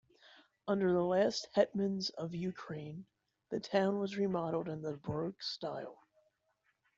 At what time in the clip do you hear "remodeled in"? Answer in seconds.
4.17-4.81